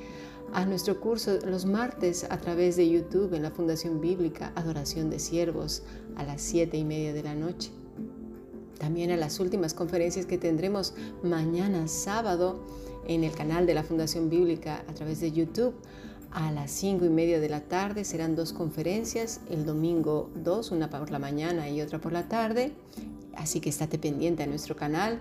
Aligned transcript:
a 0.52 0.64
nuestro 0.64 1.00
curso 1.00 1.38
los 1.46 1.66
martes 1.66 2.24
a 2.24 2.38
través 2.38 2.76
de 2.76 2.88
YouTube 2.88 3.34
en 3.34 3.42
la 3.42 3.50
Fundación 3.50 4.00
Bíblica 4.00 4.52
Adoración 4.54 5.10
de 5.10 5.18
Siervos 5.18 5.82
a 6.16 6.24
las 6.24 6.40
7 6.42 6.76
y 6.76 6.84
media 6.84 7.12
de 7.12 7.22
la 7.22 7.34
noche. 7.34 7.70
También 8.78 9.10
a 9.10 9.16
las 9.16 9.40
últimas 9.40 9.74
conferencias 9.74 10.26
que 10.26 10.38
tendremos 10.38 10.94
mañana 11.22 11.88
sábado 11.88 12.64
en 13.06 13.24
el 13.24 13.32
canal 13.32 13.66
de 13.66 13.74
la 13.74 13.82
Fundación 13.82 14.30
Bíblica 14.30 14.84
a 14.88 14.94
través 14.94 15.20
de 15.20 15.32
YouTube 15.32 15.74
a 16.32 16.52
las 16.52 16.70
5 16.70 17.04
y 17.04 17.08
media 17.08 17.40
de 17.40 17.48
la 17.48 17.60
tarde 17.60 18.04
serán 18.04 18.36
dos 18.36 18.52
conferencias, 18.52 19.40
el 19.50 19.64
domingo 19.64 20.30
dos, 20.34 20.70
una 20.70 20.90
por 20.90 21.10
la 21.10 21.18
mañana 21.18 21.68
y 21.68 21.80
otra 21.80 21.98
por 21.98 22.12
la 22.12 22.28
tarde, 22.28 22.72
así 23.36 23.60
que 23.60 23.70
estate 23.70 23.98
pendiente 23.98 24.42
a 24.42 24.46
nuestro 24.46 24.76
canal 24.76 25.20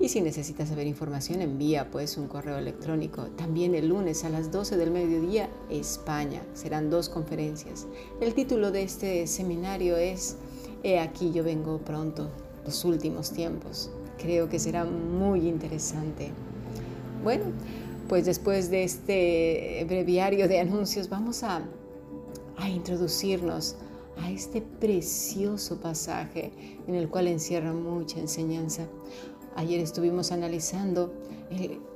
y 0.00 0.08
si 0.08 0.20
necesitas 0.20 0.68
saber 0.68 0.86
información 0.86 1.42
envía 1.42 1.90
pues 1.90 2.16
un 2.16 2.28
correo 2.28 2.58
electrónico. 2.58 3.24
También 3.36 3.74
el 3.74 3.88
lunes 3.88 4.24
a 4.24 4.28
las 4.28 4.50
12 4.50 4.76
del 4.76 4.90
mediodía 4.90 5.48
España, 5.70 6.42
serán 6.54 6.90
dos 6.90 7.08
conferencias. 7.08 7.86
El 8.20 8.34
título 8.34 8.70
de 8.70 8.82
este 8.82 9.26
seminario 9.26 9.96
es 9.96 10.36
He 10.82 10.98
aquí 10.98 11.32
yo 11.32 11.44
vengo 11.44 11.78
pronto, 11.78 12.30
los 12.64 12.84
últimos 12.84 13.32
tiempos. 13.32 13.90
Creo 14.18 14.48
que 14.48 14.58
será 14.58 14.84
muy 14.84 15.48
interesante. 15.48 16.30
Bueno, 17.22 17.46
pues 18.08 18.24
después 18.24 18.70
de 18.70 18.84
este 18.84 19.84
breviario 19.86 20.48
de 20.48 20.60
anuncios 20.60 21.08
vamos 21.08 21.42
a, 21.42 21.62
introducirnos 22.66 23.76
a 24.16 24.30
este 24.30 24.60
precioso 24.60 25.80
pasaje 25.80 26.50
en 26.88 26.94
el 26.94 27.08
cual 27.08 27.28
encierra 27.28 27.72
mucha 27.72 28.18
enseñanza. 28.18 28.88
Ayer 29.54 29.80
estuvimos 29.80 30.32
analizando 30.32 31.12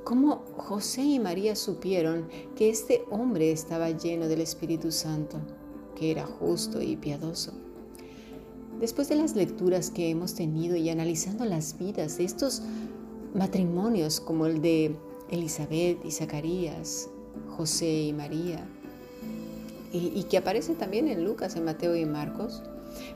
cómo 0.03 0.43
José 0.57 1.01
y 1.03 1.19
María 1.19 1.55
supieron 1.55 2.27
que 2.55 2.69
este 2.69 3.03
hombre 3.09 3.51
estaba 3.51 3.89
lleno 3.89 4.27
del 4.27 4.41
Espíritu 4.41 4.91
Santo, 4.91 5.37
que 5.95 6.11
era 6.11 6.25
justo 6.25 6.81
y 6.81 6.95
piadoso. 6.95 7.53
Después 8.79 9.09
de 9.09 9.15
las 9.15 9.35
lecturas 9.35 9.91
que 9.91 10.09
hemos 10.09 10.33
tenido 10.33 10.75
y 10.75 10.89
analizando 10.89 11.45
las 11.45 11.77
vidas 11.77 12.17
de 12.17 12.25
estos 12.25 12.61
matrimonios 13.33 14.19
como 14.19 14.45
el 14.45 14.61
de 14.61 14.95
Elizabeth 15.33 16.05
y 16.05 16.11
Zacarías, 16.11 17.09
José 17.57 18.03
y 18.03 18.13
María, 18.13 18.67
y, 19.91 20.23
que 20.23 20.37
aparece 20.37 20.73
también 20.73 21.07
en 21.07 21.23
Lucas, 21.23 21.55
en 21.55 21.65
Mateo 21.65 21.95
y 21.95 22.05
Marcos. 22.05 22.63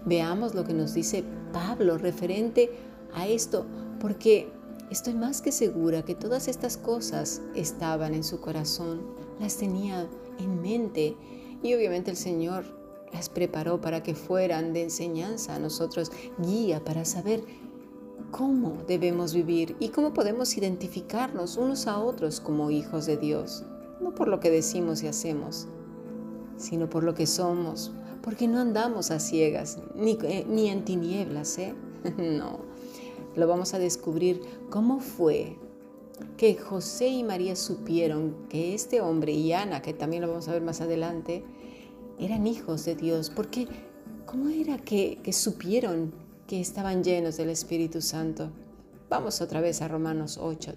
Veamos 0.05 0.53
lo 0.53 0.63
que 0.63 0.73
nos 0.73 0.93
dice 0.93 1.23
Pablo 1.51 1.97
referente 1.97 2.69
a 3.15 3.27
esto, 3.27 3.65
porque 3.99 4.47
estoy 4.91 5.15
más 5.15 5.41
que 5.41 5.51
segura 5.51 6.03
que 6.03 6.13
todas 6.13 6.47
estas 6.47 6.77
cosas 6.77 7.41
estaban 7.55 8.13
en 8.13 8.23
su 8.23 8.39
corazón, 8.39 9.01
las 9.39 9.57
tenía 9.57 10.07
en 10.39 10.61
mente 10.61 11.15
y 11.63 11.73
obviamente 11.73 12.11
el 12.11 12.17
Señor 12.17 12.65
las 13.11 13.29
preparó 13.29 13.81
para 13.81 14.03
que 14.03 14.13
fueran 14.13 14.73
de 14.73 14.83
enseñanza 14.83 15.55
a 15.55 15.59
nosotros, 15.59 16.11
guía 16.37 16.83
para 16.83 17.05
saber 17.05 17.43
cómo 18.31 18.77
debemos 18.87 19.33
vivir 19.33 19.75
y 19.79 19.89
cómo 19.89 20.13
podemos 20.13 20.57
identificarnos 20.57 21.57
unos 21.57 21.87
a 21.87 21.99
otros 21.99 22.39
como 22.39 22.71
hijos 22.71 23.05
de 23.05 23.17
Dios, 23.17 23.63
no 24.01 24.13
por 24.13 24.27
lo 24.27 24.39
que 24.39 24.49
decimos 24.49 25.03
y 25.03 25.07
hacemos, 25.07 25.67
sino 26.57 26.89
por 26.89 27.03
lo 27.03 27.13
que 27.13 27.25
somos, 27.27 27.91
porque 28.21 28.47
no 28.47 28.59
andamos 28.59 29.11
a 29.11 29.19
ciegas 29.19 29.79
ni, 29.95 30.17
eh, 30.23 30.45
ni 30.47 30.69
en 30.69 30.83
tinieblas, 30.83 31.57
¿eh? 31.57 31.73
no, 32.17 32.59
lo 33.35 33.47
vamos 33.47 33.73
a 33.73 33.79
descubrir 33.79 34.41
cómo 34.69 34.99
fue 34.99 35.57
que 36.35 36.55
José 36.55 37.09
y 37.09 37.23
María 37.23 37.55
supieron 37.55 38.35
que 38.49 38.73
este 38.73 39.01
hombre 39.01 39.33
y 39.33 39.53
Ana, 39.53 39.81
que 39.81 39.93
también 39.93 40.23
lo 40.23 40.29
vamos 40.29 40.47
a 40.47 40.53
ver 40.53 40.63
más 40.63 40.81
adelante, 40.81 41.43
eran 42.19 42.47
hijos 42.47 42.85
de 42.85 42.95
Dios, 42.95 43.29
porque 43.29 43.67
¿cómo 44.25 44.49
era 44.49 44.77
que, 44.77 45.19
que 45.23 45.31
supieron 45.33 46.11
que 46.47 46.61
estaban 46.61 47.03
llenos 47.03 47.35
del 47.35 47.49
Espíritu 47.49 48.01
Santo. 48.01 48.49
Vamos 49.09 49.41
otra 49.41 49.59
vez 49.59 49.81
a 49.81 49.89
Romanos 49.89 50.39
8. 50.41 50.73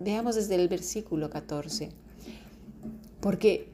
Veamos 0.00 0.36
desde 0.36 0.54
el 0.54 0.68
versículo 0.68 1.28
14. 1.28 1.90
Porque 3.20 3.68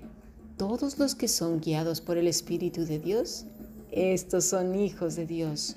todos 0.56 0.98
los 0.98 1.15
que 1.15 1.28
son 1.28 1.60
guiados 1.60 2.00
por 2.00 2.19
el 2.19 2.27
Espíritu 2.27 2.84
de 2.84 2.98
Dios, 2.98 3.47
estos 3.93 4.44
son 4.44 4.75
hijos 4.75 5.15
de 5.15 5.27
Dios. 5.27 5.77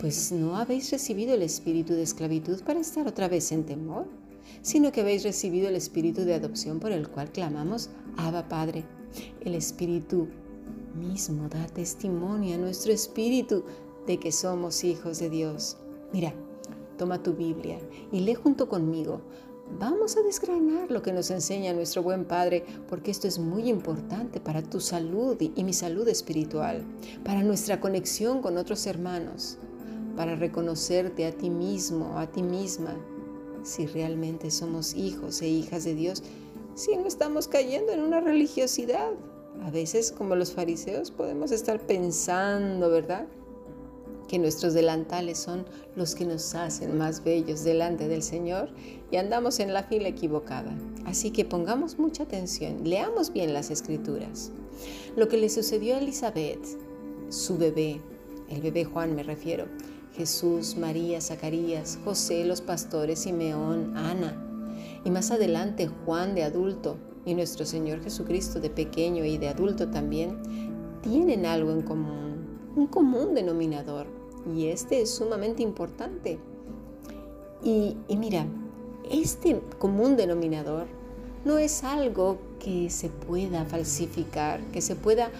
Pues 0.00 0.32
no 0.32 0.56
habéis 0.56 0.90
recibido 0.90 1.34
el 1.34 1.42
espíritu 1.42 1.92
de 1.92 2.02
esclavitud 2.02 2.62
para 2.62 2.80
estar 2.80 3.06
otra 3.06 3.28
vez 3.28 3.52
en 3.52 3.64
temor, 3.64 4.06
sino 4.62 4.92
que 4.92 5.02
habéis 5.02 5.22
recibido 5.22 5.68
el 5.68 5.76
espíritu 5.76 6.22
de 6.22 6.34
adopción 6.34 6.80
por 6.80 6.92
el 6.92 7.08
cual 7.08 7.30
clamamos, 7.30 7.90
Abba 8.16 8.48
Padre. 8.48 8.84
El 9.44 9.54
espíritu 9.54 10.28
mismo 10.94 11.48
da 11.48 11.66
testimonio 11.66 12.54
a 12.54 12.58
nuestro 12.58 12.92
espíritu 12.92 13.64
de 14.06 14.18
que 14.18 14.32
somos 14.32 14.84
hijos 14.84 15.18
de 15.18 15.30
Dios. 15.30 15.76
Mira, 16.12 16.32
toma 16.96 17.22
tu 17.22 17.34
Biblia 17.34 17.78
y 18.12 18.20
lee 18.20 18.34
junto 18.34 18.68
conmigo. 18.68 19.20
Vamos 19.78 20.16
a 20.16 20.22
desgranar 20.22 20.90
lo 20.90 21.02
que 21.02 21.12
nos 21.12 21.30
enseña 21.30 21.72
nuestro 21.72 22.02
buen 22.02 22.24
Padre, 22.24 22.64
porque 22.88 23.10
esto 23.10 23.26
es 23.26 23.38
muy 23.38 23.68
importante 23.68 24.40
para 24.40 24.62
tu 24.62 24.80
salud 24.80 25.36
y, 25.40 25.64
mi 25.64 25.72
salud 25.72 26.06
espiritual, 26.08 26.84
para 27.24 27.42
nuestra 27.42 27.80
conexión 27.80 28.42
con 28.42 28.56
otros 28.56 28.86
hermanos, 28.86 29.58
para 30.16 30.36
reconocerte 30.36 31.26
a 31.26 31.32
ti 31.32 31.50
mismo, 31.50 32.16
a 32.18 32.30
ti 32.30 32.42
misma, 32.42 32.96
si 33.64 33.86
realmente 33.86 34.52
somos 34.52 34.94
hijos 34.94 35.42
e 35.42 35.48
hijas 35.48 35.84
de 35.84 35.94
Dios, 35.94 36.22
si 36.76 36.96
no 36.96 37.06
estamos 37.06 37.48
cayendo 37.48 37.92
en 37.92 38.00
una 38.00 38.20
religiosidad. 38.20 39.10
A 39.62 39.70
veces, 39.70 40.12
como 40.12 40.36
los 40.36 40.52
fariseos, 40.52 41.10
podemos 41.10 41.50
estar 41.50 41.80
pensando, 41.80 42.88
¿verdad? 42.88 43.26
Que 44.28 44.38
nuestros 44.38 44.74
delantales 44.74 45.38
son 45.38 45.66
los 45.94 46.14
que 46.14 46.24
nos 46.24 46.54
hacen 46.54 46.98
más 46.98 47.22
bellos 47.22 47.64
delante 47.64 48.08
del 48.08 48.22
Señor 48.22 48.70
y 49.10 49.16
andamos 49.16 49.60
en 49.60 49.72
la 49.72 49.84
fila 49.84 50.08
equivocada. 50.08 50.76
Así 51.04 51.30
que 51.30 51.44
pongamos 51.44 51.98
mucha 51.98 52.24
atención, 52.24 52.80
leamos 52.84 53.32
bien 53.32 53.52
las 53.52 53.70
escrituras. 53.70 54.50
Lo 55.16 55.28
que 55.28 55.36
le 55.36 55.48
sucedió 55.48 55.94
a 55.94 55.98
Elizabeth, 55.98 56.60
su 57.28 57.56
bebé, 57.56 58.00
el 58.48 58.60
bebé 58.60 58.84
Juan 58.84 59.14
me 59.14 59.22
refiero, 59.22 59.66
Jesús, 60.14 60.76
María, 60.76 61.20
Zacarías, 61.20 61.98
José, 62.04 62.44
los 62.44 62.60
pastores, 62.60 63.20
Simeón, 63.20 63.96
Ana, 63.96 64.42
y 65.04 65.10
más 65.10 65.30
adelante 65.30 65.88
Juan 66.04 66.34
de 66.34 66.42
adulto 66.42 66.96
y 67.24 67.34
nuestro 67.34 67.66
Señor 67.66 68.02
Jesucristo 68.02 68.60
de 68.60 68.70
pequeño 68.70 69.24
y 69.24 69.36
de 69.36 69.48
adulto 69.48 69.88
también, 69.88 70.38
tienen 71.02 71.44
algo 71.44 71.72
en 71.72 71.82
común, 71.82 72.46
un 72.74 72.86
común 72.86 73.34
denominador 73.34 74.15
y 74.54 74.66
este 74.66 75.02
es 75.02 75.10
sumamente 75.10 75.62
importante. 75.62 76.38
Y, 77.62 77.96
mira, 78.16 78.46
este 79.10 79.60
común 79.78 80.16
denominador 80.16 80.86
no 81.44 81.58
es 81.58 81.84
algo 81.84 82.38
que 82.60 82.90
se 82.90 83.08
pueda 83.08 83.64
falsificar, 83.64 84.60
que 84.72 84.80
se 84.80 84.94
pueda 84.94 85.30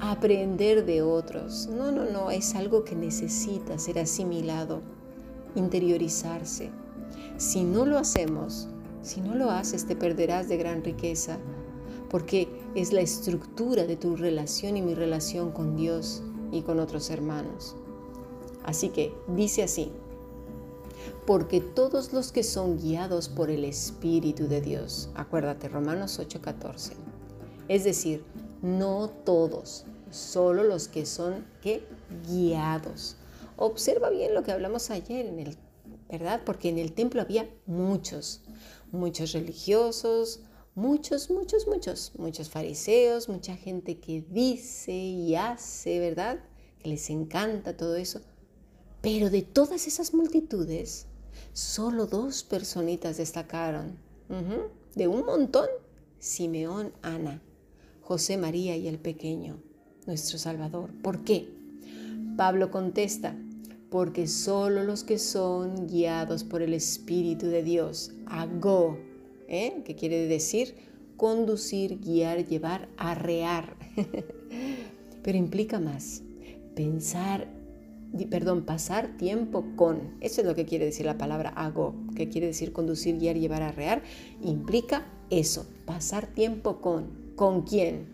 aprender 0.00 0.84
de 0.84 1.02
otros. 1.02 1.68
No, 1.68 1.92
no, 1.92 2.04
no, 2.04 2.30
es 2.30 2.54
algo 2.54 2.84
que 2.84 2.96
necesita 2.96 3.78
ser 3.78 3.98
asimilado, 3.98 4.80
interiorizarse. 5.54 6.70
Si 7.36 7.62
no 7.64 7.86
lo 7.86 7.98
hacemos, 7.98 8.68
si 9.02 9.20
no 9.20 9.34
lo 9.34 9.50
haces, 9.50 9.86
te 9.86 9.94
perderás 9.94 10.48
de 10.48 10.56
gran 10.56 10.82
riqueza, 10.82 11.38
porque 12.10 12.48
es 12.74 12.92
la 12.92 13.00
estructura 13.00 13.84
de 13.84 13.96
tu 13.96 14.16
relación 14.16 14.76
y 14.76 14.82
mi 14.82 14.94
relación 14.94 15.52
con 15.52 15.76
Dios 15.76 16.22
y 16.50 16.62
con 16.62 16.80
otros 16.80 17.10
hermanos. 17.10 17.76
Así 18.66 18.90
que 18.90 19.14
dice 19.28 19.62
así, 19.62 19.90
porque 21.26 21.60
todos 21.60 22.12
los 22.12 22.32
que 22.32 22.42
son 22.42 22.78
guiados 22.78 23.28
por 23.28 23.50
el 23.50 23.64
Espíritu 23.64 24.48
de 24.48 24.60
Dios, 24.60 25.08
acuérdate 25.14 25.68
Romanos 25.68 26.18
8:14, 26.18 26.92
es 27.68 27.84
decir, 27.84 28.24
no 28.60 29.08
todos, 29.08 29.86
solo 30.10 30.62
los 30.62 30.88
que 30.88 31.06
son 31.06 31.46
¿qué? 31.62 31.86
guiados. 32.28 33.16
Observa 33.56 34.10
bien 34.10 34.34
lo 34.34 34.42
que 34.42 34.52
hablamos 34.52 34.90
ayer 34.90 35.26
en 35.26 35.38
el 35.38 35.56
¿verdad? 36.08 36.42
Porque 36.44 36.68
en 36.68 36.78
el 36.78 36.92
templo 36.92 37.20
había 37.20 37.48
muchos, 37.66 38.42
muchos 38.92 39.32
religiosos, 39.32 40.40
muchos, 40.74 41.30
muchos, 41.30 41.66
muchos, 41.66 42.12
muchos 42.16 42.48
fariseos, 42.48 43.28
mucha 43.28 43.56
gente 43.56 43.98
que 43.98 44.24
dice 44.28 44.92
y 44.92 45.34
hace, 45.34 45.98
¿verdad? 45.98 46.38
Que 46.78 46.90
les 46.90 47.10
encanta 47.10 47.76
todo 47.76 47.96
eso. 47.96 48.20
Pero 49.06 49.30
de 49.30 49.42
todas 49.42 49.86
esas 49.86 50.14
multitudes, 50.14 51.06
solo 51.52 52.06
dos 52.06 52.42
personitas 52.42 53.18
destacaron. 53.18 53.96
De 54.96 55.06
un 55.06 55.24
montón, 55.24 55.68
Simeón, 56.18 56.92
Ana, 57.02 57.40
José 58.00 58.36
María 58.36 58.76
y 58.76 58.88
el 58.88 58.98
pequeño, 58.98 59.62
nuestro 60.08 60.38
Salvador. 60.38 60.90
¿Por 61.04 61.22
qué? 61.22 61.48
Pablo 62.36 62.72
contesta, 62.72 63.36
porque 63.90 64.26
solo 64.26 64.82
los 64.82 65.04
que 65.04 65.20
son 65.20 65.86
guiados 65.86 66.42
por 66.42 66.60
el 66.60 66.74
Espíritu 66.74 67.46
de 67.46 67.62
Dios, 67.62 68.10
ago, 68.26 68.98
¿eh? 69.46 69.84
que 69.84 69.94
quiere 69.94 70.26
decir 70.26 70.74
conducir, 71.16 72.00
guiar, 72.00 72.44
llevar, 72.44 72.88
arrear. 72.96 73.76
Pero 75.22 75.38
implica 75.38 75.78
más, 75.78 76.22
pensar, 76.74 77.55
perdón, 78.24 78.64
pasar 78.64 79.18
tiempo 79.18 79.66
con, 79.76 80.16
eso 80.20 80.40
es 80.40 80.46
lo 80.46 80.54
que 80.54 80.64
quiere 80.64 80.86
decir 80.86 81.04
la 81.04 81.18
palabra 81.18 81.50
ago, 81.50 81.94
que 82.14 82.30
quiere 82.30 82.46
decir 82.46 82.72
conducir, 82.72 83.18
guiar, 83.18 83.36
llevar, 83.36 83.62
arrear, 83.62 84.02
implica 84.42 85.06
eso, 85.28 85.66
pasar 85.84 86.26
tiempo 86.26 86.80
con. 86.80 87.26
¿Con 87.36 87.62
quién? 87.62 88.06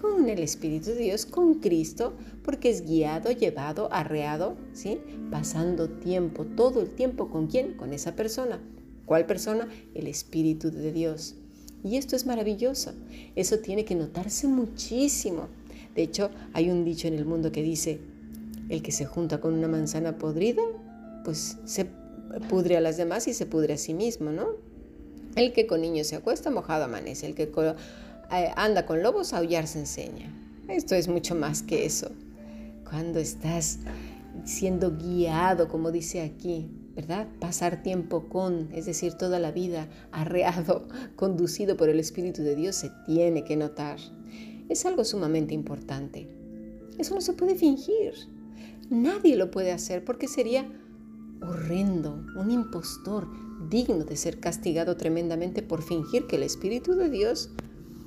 Con 0.00 0.28
el 0.28 0.40
Espíritu 0.40 0.90
de 0.90 1.02
Dios, 1.02 1.24
con 1.24 1.60
Cristo, 1.60 2.14
porque 2.42 2.68
es 2.68 2.84
guiado, 2.84 3.30
llevado, 3.30 3.92
arreado, 3.92 4.56
¿sí? 4.72 4.98
Pasando 5.30 5.88
tiempo, 5.88 6.44
todo 6.44 6.80
el 6.80 6.90
tiempo 6.90 7.28
con 7.28 7.46
quién? 7.46 7.74
Con 7.74 7.92
esa 7.92 8.16
persona. 8.16 8.58
¿Cuál 9.06 9.26
persona? 9.26 9.68
El 9.94 10.08
Espíritu 10.08 10.72
de 10.72 10.92
Dios. 10.92 11.36
Y 11.84 11.96
esto 11.96 12.16
es 12.16 12.26
maravilloso. 12.26 12.92
Eso 13.36 13.60
tiene 13.60 13.84
que 13.84 13.94
notarse 13.94 14.48
muchísimo. 14.48 15.46
De 15.94 16.02
hecho, 16.02 16.30
hay 16.52 16.70
un 16.70 16.84
dicho 16.84 17.06
en 17.06 17.14
el 17.14 17.24
mundo 17.24 17.52
que 17.52 17.62
dice, 17.62 18.00
el 18.70 18.82
que 18.82 18.92
se 18.92 19.04
junta 19.04 19.40
con 19.40 19.52
una 19.52 19.68
manzana 19.68 20.16
podrida, 20.16 20.62
pues 21.24 21.58
se 21.64 21.88
pudre 22.48 22.76
a 22.76 22.80
las 22.80 22.96
demás 22.96 23.28
y 23.28 23.34
se 23.34 23.44
pudre 23.44 23.74
a 23.74 23.76
sí 23.76 23.92
mismo, 23.92 24.30
¿no? 24.30 24.46
El 25.34 25.52
que 25.52 25.66
con 25.66 25.80
niños 25.80 26.06
se 26.06 26.16
acuesta, 26.16 26.50
mojado 26.50 26.84
amanece. 26.84 27.26
El 27.26 27.34
que 27.34 27.42
eh, 27.42 28.50
anda 28.56 28.86
con 28.86 29.02
lobos, 29.02 29.32
aullar 29.32 29.66
se 29.66 29.80
enseña. 29.80 30.32
Esto 30.68 30.94
es 30.94 31.08
mucho 31.08 31.34
más 31.34 31.62
que 31.62 31.84
eso. 31.84 32.10
Cuando 32.88 33.18
estás 33.18 33.80
siendo 34.44 34.96
guiado, 34.96 35.68
como 35.68 35.90
dice 35.90 36.22
aquí, 36.22 36.70
¿verdad? 36.94 37.26
Pasar 37.40 37.82
tiempo 37.82 38.28
con, 38.28 38.68
es 38.72 38.86
decir, 38.86 39.14
toda 39.14 39.40
la 39.40 39.50
vida 39.50 39.88
arreado, 40.12 40.86
conducido 41.16 41.76
por 41.76 41.88
el 41.88 41.98
Espíritu 41.98 42.42
de 42.42 42.54
Dios, 42.54 42.76
se 42.76 42.90
tiene 43.04 43.42
que 43.42 43.56
notar. 43.56 43.98
Es 44.68 44.86
algo 44.86 45.04
sumamente 45.04 45.54
importante. 45.54 46.28
Eso 46.98 47.14
no 47.14 47.20
se 47.20 47.32
puede 47.32 47.56
fingir. 47.56 48.14
Nadie 48.90 49.36
lo 49.36 49.52
puede 49.52 49.70
hacer 49.70 50.04
porque 50.04 50.26
sería 50.26 50.68
horrendo, 51.40 52.24
un 52.36 52.50
impostor 52.50 53.28
digno 53.68 54.04
de 54.04 54.16
ser 54.16 54.40
castigado 54.40 54.96
tremendamente 54.96 55.62
por 55.62 55.82
fingir 55.82 56.26
que 56.26 56.34
el 56.36 56.42
Espíritu 56.42 56.94
de 56.96 57.08
Dios 57.08 57.50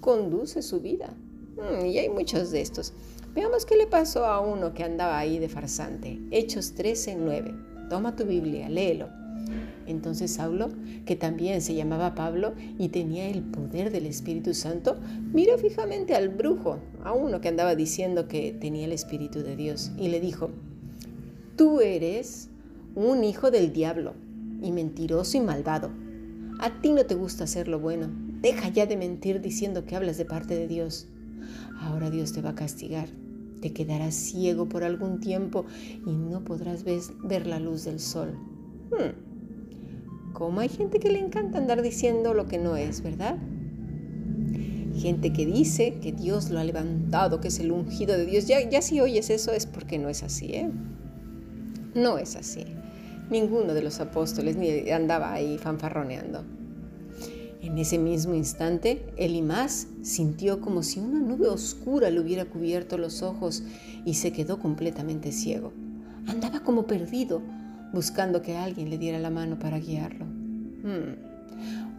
conduce 0.02 0.62
su 0.62 0.82
vida. 0.82 1.16
Mm, 1.56 1.86
y 1.86 2.00
hay 2.00 2.10
muchos 2.10 2.52
de 2.52 2.60
estos. 2.60 2.94
Veamos 3.34 3.66
qué 3.66 3.78
le 3.78 3.88
pasó 3.88 4.26
a 4.26 4.42
uno 4.42 4.74
que 4.74 4.84
andaba 4.84 5.18
ahí 5.18 5.40
de 5.40 5.48
farsante. 5.48 6.20
Hechos 6.32 6.74
13, 6.74 7.16
9. 7.16 7.56
Toma 7.90 8.18
tu 8.18 8.26
Biblia, 8.26 8.68
léelo. 8.68 9.08
Entonces 9.86 10.34
Saulo, 10.34 10.70
que 11.06 11.16
también 11.16 11.62
se 11.62 11.76
llamaba 11.76 12.14
Pablo 12.16 12.54
y 12.78 12.90
tenía 12.90 13.30
el 13.30 13.42
poder 13.42 13.90
del 13.92 14.06
Espíritu 14.06 14.54
Santo, 14.54 14.98
miró 15.34 15.58
fijamente 15.58 16.14
al 16.14 16.30
brujo, 16.30 16.80
a 17.04 17.14
uno 17.14 17.40
que 17.42 17.50
andaba 17.50 17.76
diciendo 17.76 18.28
que 18.28 18.52
tenía 18.54 18.86
el 18.86 18.92
Espíritu 18.92 19.40
de 19.40 19.56
Dios, 19.56 19.92
y 19.98 20.08
le 20.08 20.20
dijo, 20.20 20.52
tú 21.56 21.82
eres 21.82 22.50
un 22.96 23.24
hijo 23.24 23.52
del 23.52 23.74
diablo 23.74 24.14
y 24.62 24.72
mentiroso 24.72 25.38
y 25.38 25.42
malvado. 25.42 25.92
A 26.60 26.82
ti 26.82 26.92
no 26.92 27.06
te 27.06 27.16
gusta 27.16 27.46
hacer 27.46 27.68
lo 27.68 27.80
bueno. 27.80 28.10
Deja 28.42 28.70
ya 28.70 28.86
de 28.86 28.98
mentir 28.98 29.42
diciendo 29.42 29.86
que 29.86 29.96
hablas 29.96 30.18
de 30.18 30.26
parte 30.26 30.56
de 30.56 30.68
Dios. 30.68 31.08
Ahora 31.80 32.10
Dios 32.10 32.34
te 32.34 32.42
va 32.42 32.52
a 32.52 32.56
castigar 32.56 33.10
te 33.64 33.72
quedarás 33.72 34.14
ciego 34.14 34.68
por 34.68 34.84
algún 34.84 35.22
tiempo 35.22 35.66
y 36.06 36.12
no 36.12 36.44
podrás 36.44 36.84
ver 36.84 37.48
la 37.48 37.60
luz 37.60 37.86
del 37.86 38.02
sol. 38.02 38.38
Hmm. 38.92 40.34
Como 40.34 40.60
hay 40.60 40.68
gente 40.68 41.00
que 41.00 41.10
le 41.10 41.20
encanta 41.20 41.60
andar 41.60 41.82
diciendo 41.82 42.34
lo 42.34 42.46
que 42.50 42.58
no 42.58 42.76
es, 42.76 43.02
¿verdad? 43.02 43.38
Gente 44.98 45.32
que 45.32 45.46
dice 45.46 45.98
que 46.02 46.12
Dios 46.12 46.50
lo 46.50 46.60
ha 46.60 46.66
levantado, 46.66 47.40
que 47.40 47.48
es 47.48 47.60
el 47.60 47.72
ungido 47.72 48.18
de 48.18 48.26
Dios. 48.26 48.48
Ya, 48.48 48.70
ya 48.70 48.82
si 48.82 49.00
oyes 49.00 49.30
eso 49.30 49.54
es 49.54 49.66
porque 49.66 49.98
no 49.98 50.10
es 50.10 50.24
así, 50.24 50.48
¿eh? 50.48 50.70
No 51.96 52.18
es 52.18 52.36
así. 52.36 52.66
Ninguno 53.30 53.74
de 53.74 53.84
los 53.84 54.00
apóstoles 54.00 54.58
andaba 54.92 55.34
ahí 55.34 55.58
fanfarroneando. 55.58 56.44
En 57.62 57.78
ese 57.78 57.98
mismo 57.98 58.34
instante, 58.34 59.06
Elimás 59.16 59.88
sintió 60.02 60.60
como 60.60 60.84
si 60.84 61.00
una 61.00 61.20
nube 61.20 61.48
oscura 61.48 62.10
le 62.10 62.20
hubiera 62.20 62.46
cubierto 62.46 62.98
los 62.98 63.22
ojos 63.22 63.64
y 64.04 64.16
se 64.16 64.34
quedó 64.34 64.60
completamente 64.60 65.32
ciego. 65.32 65.72
Andaba 66.28 66.60
como 66.60 66.86
perdido, 66.86 67.42
buscando 67.94 68.42
que 68.42 68.58
alguien 68.58 68.90
le 68.90 68.98
diera 68.98 69.18
la 69.20 69.30
mano 69.30 69.60
para 69.60 69.80
guiarlo. 69.80 70.26
Hmm. 70.26 71.16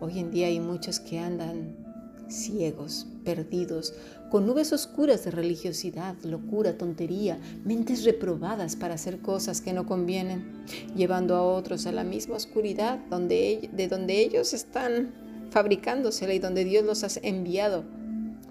Hoy 0.01 0.19
en 0.19 0.31
día 0.31 0.49
hay 0.49 0.61
muchos 0.61 1.01
que 1.01 1.19
andan 1.19 1.84
ciegos, 2.29 3.07
perdidos, 3.25 3.95
con 4.31 4.47
nubes 4.47 4.73
oscuras 4.73 5.25
de 5.25 5.31
religiosidad, 5.31 6.17
locura, 6.25 6.77
tontería, 6.77 7.39
mentes 7.65 8.05
reprobadas 8.05 8.75
para 8.77 8.95
hacer 8.95 9.21
cosas 9.21 9.61
que 9.61 9.73
no 9.73 9.87
convienen, 9.87 10.65
llevando 10.97 11.37
a 11.37 11.43
otros 11.43 11.87
a 11.87 11.93
la 11.93 12.05
misma 12.05 12.37
oscuridad 12.37 12.99
donde, 13.11 13.71
de 13.73 13.89
donde 13.89 14.21
ellos 14.21 14.53
están 14.53 15.13
fabricándosela 15.51 16.35
y 16.35 16.41
donde 16.41 16.65
Dios 16.65 16.85
los 16.85 17.05
ha 17.05 17.09
enviado. 17.23 17.85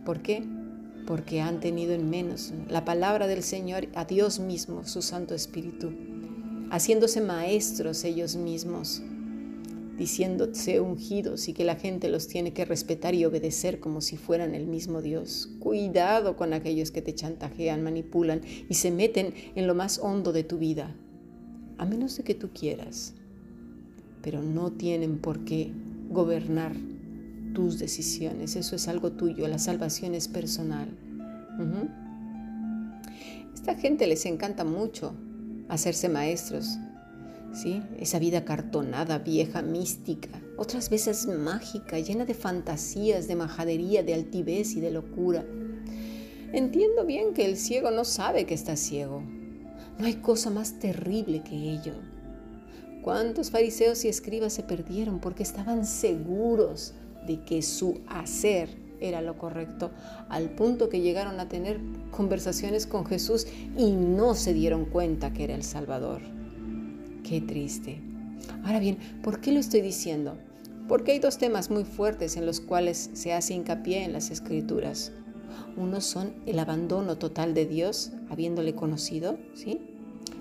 ¿Por 0.06 0.22
qué? 0.22 0.44
Porque 1.06 1.42
han 1.42 1.60
tenido 1.60 1.94
en 1.94 2.10
menos 2.10 2.54
la 2.70 2.86
palabra 2.86 3.28
del 3.28 3.44
Señor 3.44 3.88
a 3.94 4.06
Dios 4.06 4.40
mismo, 4.40 4.86
su 4.86 5.02
Santo 5.02 5.36
Espíritu, 5.36 5.92
haciéndose 6.72 7.20
maestros 7.20 8.06
ellos 8.06 8.38
mismos, 8.38 9.02
diciéndose 9.98 10.80
ungidos 10.80 11.48
y 11.48 11.54
que 11.54 11.64
la 11.64 11.76
gente 11.76 12.10
los 12.10 12.28
tiene 12.28 12.54
que 12.54 12.66
respetar 12.66 13.14
y 13.14 13.26
obedecer 13.26 13.80
como 13.80 14.02
si 14.02 14.18
fueran 14.18 14.56
el 14.56 14.66
mismo 14.66 15.02
Dios. 15.02 15.50
Cuidado 15.60 16.36
con 16.36 16.54
aquellos 16.54 16.92
que 16.92 17.02
te 17.02 17.14
chantajean, 17.14 17.84
manipulan 17.84 18.42
y 18.70 18.74
se 18.74 18.92
meten 18.92 19.34
en 19.56 19.68
lo 19.68 19.76
más 19.76 20.00
hondo 20.00 20.34
de 20.34 20.44
tu 20.44 20.58
vida, 20.58 20.96
a 21.78 21.86
menos 21.86 22.18
de 22.18 22.24
que 22.24 22.36
tú 22.36 22.50
quieras, 22.54 23.14
pero 24.22 24.42
no 24.42 24.72
tienen 24.72 25.20
por 25.20 25.46
qué 25.46 25.72
gobernar 26.10 26.74
tus 27.54 27.78
decisiones, 27.78 28.56
eso 28.56 28.76
es 28.76 28.88
algo 28.88 29.12
tuyo, 29.12 29.48
la 29.48 29.60
salvación 29.60 30.16
es 30.16 30.28
personal. 30.28 30.90
Esta 33.54 33.76
gente 33.76 34.08
les 34.08 34.26
encanta 34.26 34.64
mucho 34.64 35.14
hacerse 35.70 36.10
maestros, 36.10 36.78
Esa 38.00 38.18
vida 38.18 38.46
cartonada, 38.46 39.20
vieja, 39.20 39.62
mística, 39.62 40.42
otras 40.58 40.90
veces 40.90 41.28
mágica, 41.28 42.00
llena 42.00 42.26
de 42.26 42.34
fantasías, 42.34 43.28
de 43.28 43.36
majadería, 43.36 44.02
de 44.02 44.16
altivez 44.16 44.76
y 44.76 44.82
de 44.82 44.90
locura. 44.90 45.46
Entiendo 46.52 47.06
bien 47.06 47.34
que 47.34 47.46
el 47.46 47.58
ciego 47.58 47.92
no 47.92 48.06
sabe 48.06 48.46
que 48.46 48.56
está 48.56 48.76
ciego. 48.76 49.22
No 50.00 50.06
hay 50.06 50.16
cosa 50.16 50.50
más 50.50 50.80
terrible 50.80 51.44
que 51.44 51.56
ello. 51.56 51.94
¿Cuántos 53.04 53.52
fariseos 53.52 54.04
y 54.04 54.08
escribas 54.08 54.54
se 54.54 54.64
perdieron 54.64 55.20
porque 55.20 55.44
estaban 55.44 55.86
seguros 55.86 56.96
de 57.28 57.44
que 57.44 57.62
su 57.62 58.02
hacer 58.08 58.70
era 59.00 59.22
lo 59.22 59.38
correcto, 59.38 59.92
al 60.30 60.50
punto 60.50 60.90
que 60.90 61.02
llegaron 61.02 61.40
a 61.40 61.50
tener 61.50 61.80
conversaciones 62.10 62.88
con 62.88 63.06
Jesús 63.06 63.46
y 63.78 63.92
no 63.92 64.34
se 64.34 64.54
dieron 64.54 64.86
cuenta 64.86 65.34
que 65.34 65.44
era 65.44 65.56
el 65.56 65.64
Salvador. 65.64 66.33
Qué 67.24 67.40
triste. 67.40 68.02
Ahora 68.66 68.80
bien, 68.80 68.98
¿por 69.24 69.40
qué 69.40 69.54
lo 69.54 69.60
estoy 69.60 69.82
diciendo? 69.82 70.38
Porque 70.90 71.14
hay 71.14 71.20
dos 71.20 71.38
temas 71.38 71.72
muy 71.72 71.86
fuertes 71.86 72.36
en 72.36 72.46
los 72.46 72.60
cuales 72.60 73.10
se 73.14 73.32
hace 73.32 73.54
hincapié 73.54 74.04
en 74.04 74.12
las 74.12 74.30
escrituras. 74.30 75.14
Uno 75.78 76.02
son 76.02 76.34
el 76.46 76.60
abandono 76.60 77.18
total 77.18 77.54
de 77.54 77.66
Dios, 77.66 78.12
habiéndole 78.30 78.76
conocido, 78.76 79.38
¿sí? 79.54 79.80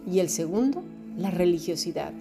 Y 0.06 0.18
el 0.18 0.28
segundo, 0.28 0.82
la 1.16 1.30
religiosidad. 1.30 2.12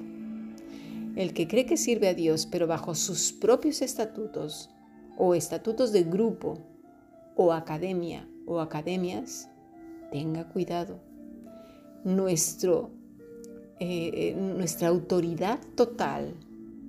El 1.15 1.33
que 1.33 1.47
cree 1.47 1.65
que 1.65 1.77
sirve 1.77 2.07
a 2.07 2.13
Dios, 2.13 2.45
pero 2.45 2.67
bajo 2.67 2.93
sus 2.93 3.33
propios 3.33 3.81
estatutos, 3.81 4.69
o 5.17 5.33
estatutos 5.33 5.91
de 5.91 6.03
grupo, 6.03 6.59
o 7.35 7.51
academia, 7.51 8.27
o 8.45 8.59
academias, 8.59 9.49
tenga 10.11 10.47
cuidado. 10.47 10.99
Nuestro 12.03 13.00
eh, 13.83 14.35
nuestra 14.35 14.89
autoridad 14.89 15.59
total 15.73 16.35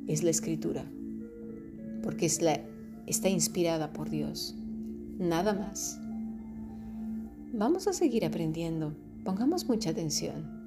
es 0.07 0.23
la 0.23 0.31
escritura, 0.31 0.85
porque 2.03 2.27
es 2.27 2.43
la, 2.43 2.61
está 3.07 3.31
inspirada 3.31 3.95
por 3.95 4.11
Dios, 4.11 4.55
nada 5.19 5.55
más. 5.55 5.99
Vamos 7.55 7.89
a 7.89 7.95
seguir 7.95 8.27
aprendiendo, 8.27 8.95
pongamos 9.25 9.67
mucha 9.69 9.89
atención. 9.89 10.63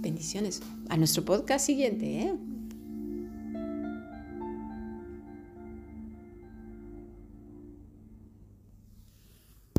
Bendiciones 0.00 0.60
a 0.88 0.96
nuestro 0.96 1.24
podcast 1.24 1.64
siguiente. 1.66 2.22
¿eh? 2.22 2.34